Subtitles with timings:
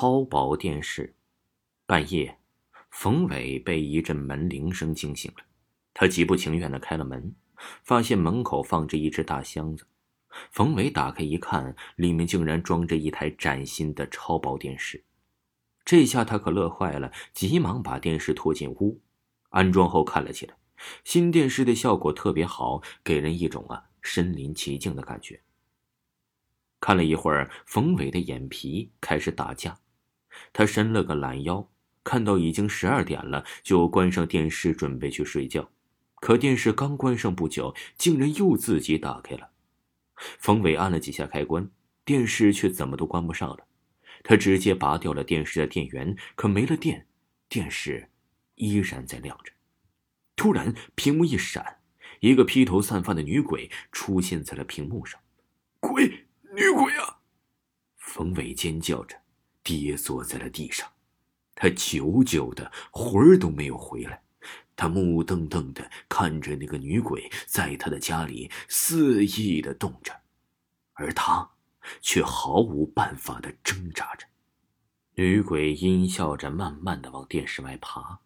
[0.00, 1.16] 超薄电视。
[1.84, 2.38] 半夜，
[2.88, 5.42] 冯伟被一阵门铃声惊醒了。
[5.92, 7.34] 他极不情愿的开了门，
[7.82, 9.88] 发现门口放着一只大箱子。
[10.52, 15.02] 冯伟打开一看，里面竟然装着一台崭新的超薄电视。
[15.84, 19.00] 这下他可乐坏了，急忙把电视拖进屋，
[19.48, 20.54] 安装后看了起来。
[21.02, 25.42] 新电视的效果特别好，给人一种啊身临其境的感觉。
[26.78, 29.76] 看了一会儿，冯伟的眼皮开始打架，
[30.52, 31.68] 他伸了个懒腰，
[32.04, 35.70] 看到已经十二点了，就关上电视准备去睡觉。
[36.16, 39.50] 可电视刚关上不久，竟然又自己打开了。
[40.38, 41.70] 冯伟按了几下开关，
[42.04, 43.66] 电视却怎么都关不上了。
[44.24, 47.06] 他直接拔掉了电视的电源，可没了电，
[47.48, 48.10] 电视
[48.56, 49.52] 依然在亮着。
[50.34, 51.78] 突然，屏幕一闪，
[52.18, 55.20] 一个披头散发的女鬼出现在了屏幕上。
[55.78, 57.20] 鬼，女鬼啊！
[57.96, 59.16] 冯伟尖叫着，
[59.76, 60.88] 跌坐在了地上。
[61.54, 64.22] 他久久的魂儿都没有回来。
[64.74, 70.12] 他目瞪瞪的看着那个女鬼在他的家里肆意的动着，
[70.94, 71.50] 而他
[72.00, 74.24] 却毫无办法的挣扎着。
[75.16, 78.20] 女鬼阴笑着，慢慢的往电视外爬。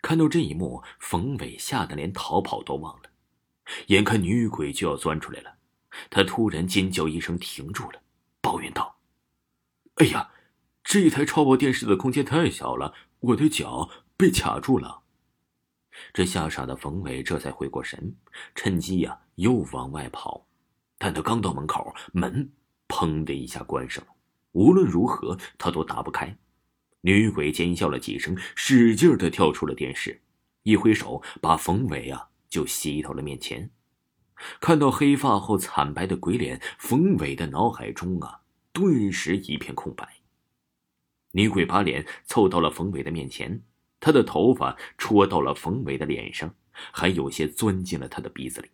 [0.00, 3.10] 看到这一幕，冯伟吓得连逃跑都忘了。
[3.88, 5.58] 眼看女鬼就要钻出来了，
[6.08, 8.00] 他突然尖叫一声，停住了，
[8.40, 8.98] 抱怨道
[10.00, 10.30] ：“哎呀，
[10.88, 15.02] 这一台超薄电视的空间太小了，我的脚被卡住了。”
[16.14, 18.16] 这吓傻的冯伟这才回过神，
[18.54, 20.46] 趁机呀又往外跑，
[20.96, 22.50] 但他刚到门口，门
[22.88, 24.10] 砰的一下关上了。
[24.52, 26.34] 无论如何，他都打不开。
[27.02, 30.22] 女鬼尖笑了几声，使劲的跳出了电视，
[30.62, 33.70] 一挥手把冯伟啊就吸到了面前。
[34.58, 38.40] 看到黑发后惨白的鬼脸，冯伟的脑海中啊
[38.72, 40.17] 顿时一片空白。
[41.38, 43.62] 女鬼把脸凑到了冯伟的面前。
[44.00, 46.52] 她的头发戳到了冯伟的脸上，
[46.90, 48.68] 还有些钻进了他的鼻子里。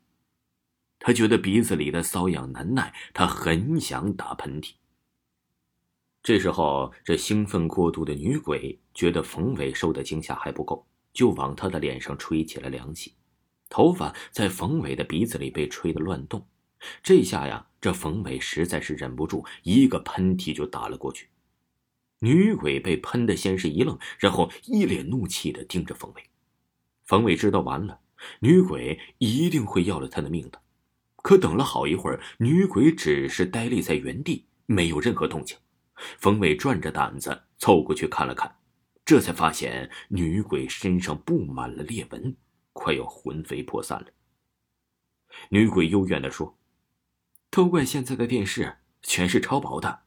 [0.98, 4.73] 他觉得鼻子里的瘙痒难耐，他很想打喷嚏。
[6.23, 13.13] 这时候，这兴奋过度的女鬼觉得冯伟受的惊吓还不够，就往他的脸上吹起了凉气，
[13.69, 16.46] 头发在冯伟的鼻子里被吹得乱动。
[17.02, 21.29] 这下呀，这冯伟实在是忍不住，一个喷嚏就打了过去。
[22.24, 26.23] 女鬼被喷的先是一愣，然后一脸怒气的盯着冯伟。
[27.05, 28.01] 冯伟知道完了，
[28.40, 30.63] 女鬼一定会要了他的命的。
[31.17, 35.58] 可等了好一会儿，女鬼只是呆立在原地，没有任何动静。
[36.18, 38.57] 冯伟壮着胆子凑过去看了看，
[39.05, 42.34] 这才发现女鬼身上布满了裂纹，
[42.73, 44.07] 快要魂飞魄散了。
[45.51, 46.57] 女鬼幽怨的说
[47.51, 50.04] ：“都怪现在的电视全是超薄的。”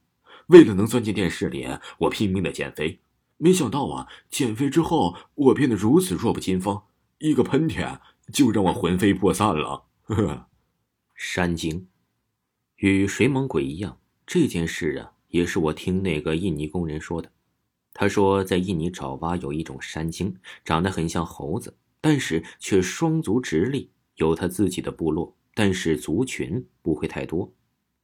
[0.47, 3.00] 为了能钻进电视里，我拼命的减肥，
[3.38, 6.81] 没想到啊，减肥之后我变得如此弱不禁风，
[7.19, 8.00] 一个喷嚏
[8.31, 9.86] 就让我魂飞魄散了。
[10.03, 10.47] 呵呵，
[11.16, 11.88] 山精，
[12.78, 17.31] 与水猛鬼一样，这件事啊，也是我听那个印尼工人说的。
[17.94, 27.52] 他说，在印尼爪哇有一种山精，长得很像猴子，但是却双足直立，有他自己的部落，但是族群不会太多。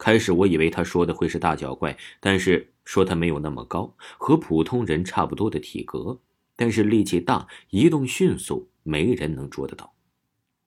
[0.03, 6.19] 开始我以为他说的会是大脚怪，但是说他没有那么高，和普通人差不多的体格，
[6.57, 9.93] 但是力气大，移动迅速，没人能捉得到，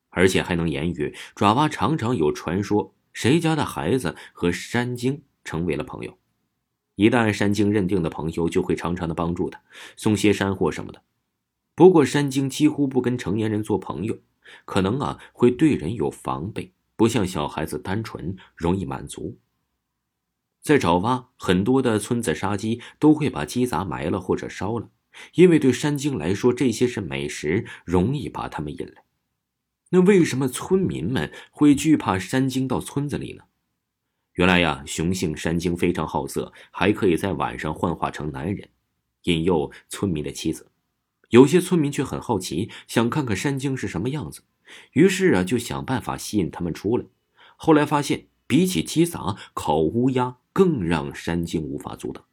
[0.08, 1.14] 而且还能言语。
[1.34, 6.16] 爪哇常常有传说，谁家的孩子和山精成为了朋友，
[6.94, 9.60] 一旦山精认定的朋友，就会常常的帮助他，
[9.98, 11.02] 送些山货什么的。
[11.74, 14.18] 不过山精几乎不跟成年人做朋友，
[14.64, 16.72] 可能啊会对人有防备。
[16.96, 19.38] 不像小孩子单纯，容易满足。
[20.62, 24.90] 在爪哇，很多的村子杀鸡都会把鸡杂埋了或者烧了，
[25.34, 29.04] 因为对山精来说，这些是美食，容易把他们引来。
[29.90, 33.44] 那为什么村民们会惧怕山精到村子里呢？
[34.32, 38.68] 原来呀，雄性山精非常好色，还可以在晚上幻化成男人，
[39.22, 40.72] 引诱村民的妻子。
[41.28, 44.42] 有些村民却很好奇，想看看山精是什么样子。
[44.92, 47.04] 于是啊，就想办法吸引他们出来。
[47.56, 52.24] 后来发现，比起鸡杂，烤乌鸦更让山精无法阻挡。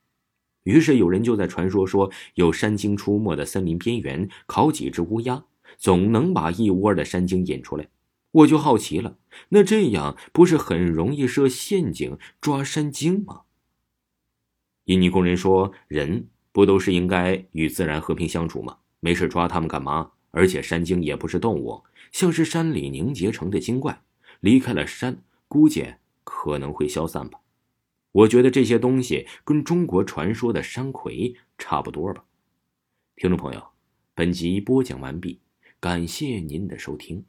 [0.64, 5.44] 于是有人就在传说说，有山精出没的森林边缘，烤几只乌鸦，
[5.78, 7.90] 总能把一窝的山精引出来。
[8.32, 9.18] 我就好奇了，
[9.50, 13.42] 那这样不是很容易设陷阱抓山精吗？
[14.86, 18.78] 印尼工人说：“人不都是应该与自然和平相处吗？
[19.00, 20.13] 没事抓他们干嘛？
[20.34, 21.82] 而且山精也不是动物。”
[22.12, 24.04] 像是山里凝结成的精怪，
[24.40, 27.40] 离开了山，估计可能会消散吧。
[28.12, 32.24] 我觉得这些东西跟中国传说的山葵差不多吧。
[33.16, 33.64] 听众朋友，
[34.14, 35.40] 本集播讲完毕，
[35.80, 37.26] 感谢您的收听。